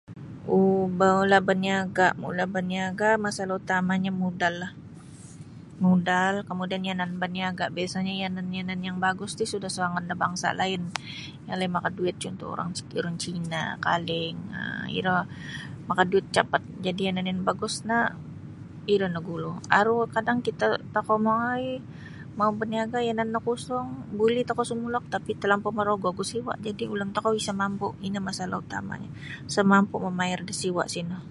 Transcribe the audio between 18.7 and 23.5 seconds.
iro nagulu aru kadang kita' tokou mongoi mau baniaga' yanan no